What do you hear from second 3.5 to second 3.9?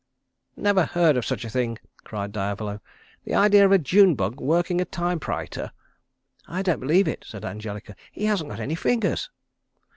of a